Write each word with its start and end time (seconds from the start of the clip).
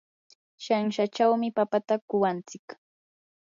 shanshachawmi 0.63 1.47
papata 1.57 1.93
kuwantsik. 2.09 2.65